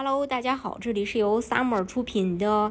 [0.00, 2.70] Hello，大家好，这里是由 Summer 出品的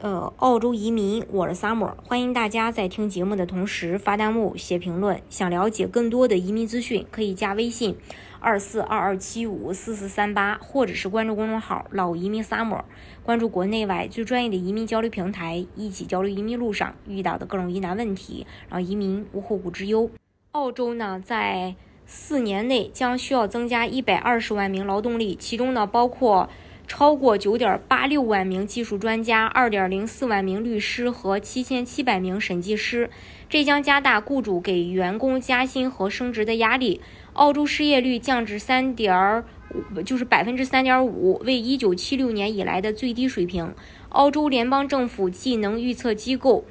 [0.00, 5.22] 呃澳洲移民，我是 Summer，欢迎大家在听节目的同时发弹幕、写评论。
[5.30, 7.96] 想了解更多的移民资讯，可以加微信
[8.40, 12.82] 二四二二七五四四三八，或者是关注公众号老移民 Summer，
[13.22, 20.10] 关注国内外最专业的移民交流平台，一起交流移民路上遇到的各种疑难问题，让移民无后顾之忧。
[20.50, 26.50] 澳洲呢，在四年内将需要增加一百二十万名劳动力，其中呢包括。
[26.86, 33.10] 超过九点八六万名技术专家，二点零四万名律师和七千七百名审计师，
[33.48, 37.00] 这将加大雇主给员工加薪和升职的压力。
[37.32, 39.42] 澳洲失业率降至三点
[39.94, 43.74] 五，就是百分之三点五，为一九七六年以来的最低水平。
[44.10, 46.64] 澳洲联邦政府技能预测机构，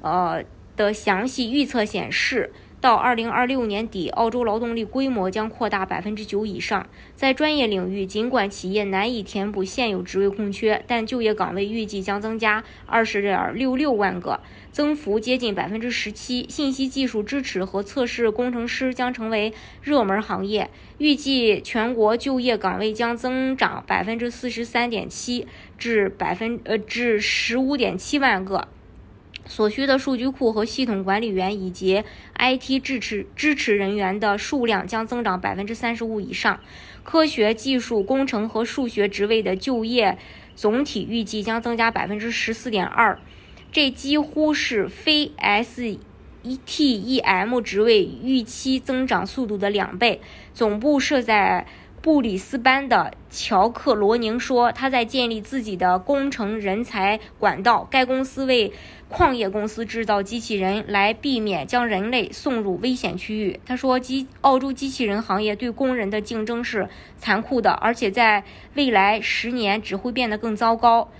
[0.00, 0.42] 呃
[0.76, 2.52] 的详细预测显示。
[2.80, 6.86] 到二零二六年底，澳洲劳动力规模将扩大百分之九以上。
[7.16, 16.46] 在专业领域，尽管企业难以填补现有职位空缺，但就业岗位预计将增加二十点六六万个，增幅接近百分之十七。
[16.48, 28.68] 信息技术支持和测试工程师将成为热门行业，预计全国就业岗位将增长百分之四十三点七至百分呃至十五点七万个。
[29.48, 32.04] 所需的数据库和系统管理员以及
[32.38, 36.60] IT 支持支持人员的数量将增长百分之三十五以上。
[37.02, 40.18] 科学技术、工程和数学职位的就业
[40.54, 43.18] 总体预计将增加百分之十四点二，
[43.72, 45.98] 这几乎是非 STEM
[47.62, 50.20] 职位预期增长速度的两倍。
[50.52, 51.66] 总部设在。
[52.00, 57.86] 布里斯班的乔克罗宁说：“他在建立自己的工程人才管道。
[57.90, 58.72] 该公司为
[59.08, 66.88] 矿业公司制造机器人，来避免将人类送入危险区域。”他说：“机澳洲机器人行业对工人的竞争是
[67.18, 71.10] 残酷的，而且在未来十年只会变得更糟糕。”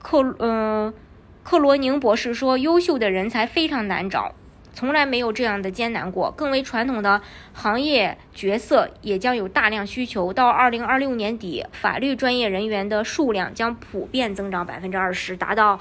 [0.00, 0.94] 克嗯，
[1.42, 4.34] 克罗宁博士说：“优秀的人才非常难找。”
[4.72, 6.30] 从来没有这样的艰难过。
[6.30, 7.20] 更为传统的
[7.52, 10.32] 行业角色也将有大量需求。
[10.32, 15.80] 到二零二六年底，法律专业人员的数量将普遍增长百分之二十，达到。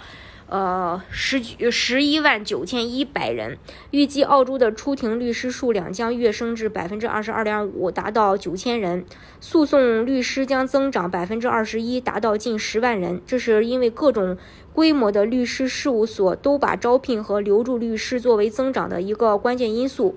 [0.50, 3.58] 呃，十十一万九千一百人，
[3.92, 9.04] 预计澳洲的出庭律师数量将跃升至百分之二十二点五，达到九千人；
[9.42, 13.22] 诉讼律师将增长百分之二十一，达到近十万人。
[13.26, 14.38] 这是因为各种
[14.72, 20.16] 规模的律师事务所都把招聘和留住律师作为增长的一个关键因素。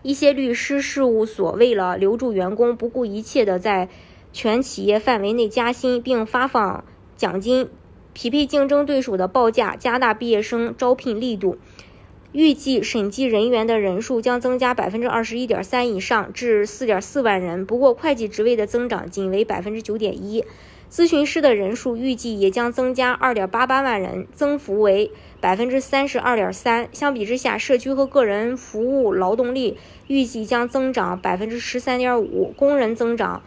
[0.00, 3.90] 一些律师事务所为了留住员工，不顾一切的在
[4.32, 6.84] 全企业范围内加薪，并发放
[7.16, 7.68] 奖金。
[8.20, 11.56] 匹配竞争对手的报价，加大毕业生招聘力度。
[12.32, 17.64] 预计审计人员的人数将增加百分之二十一点三以上，至四点四万人。
[17.64, 20.44] 不过，会计职位的增长仅为百分之九点一。
[20.90, 25.10] 咨询师的人数预计也将增加二点八八万人，增幅为
[25.40, 26.90] 百分之三十二点三。
[26.92, 33.42] 相比之下，社区和个人服务劳动力预计将增长百分之十三点五，工人增长。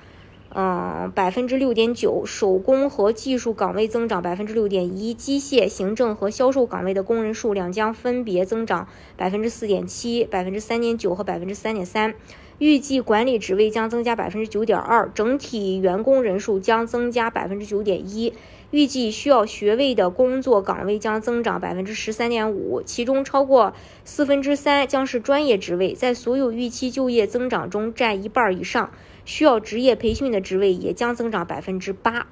[0.55, 8.87] 嗯，百分之六点九，手工和技术岗位增长百分之六点一，机械、行政和销售岗位的工人数量将分别增长
[9.17, 12.13] 百分之四点七、百分之三点九和百分之三点三。
[12.59, 18.33] 预计管理职位将增加百分之九点二，整体员工人数将增加百分之九点一。
[18.71, 28.91] 预计需要学位的工作岗位将增长百分之十三点五，其中超过四分之三将是专业职位，在所有预期就业增长中占一半以上。
[29.25, 32.27] 需要职业培训的职位也将增长百分之八，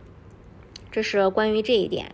[0.91, 2.13] 这是关于这一点。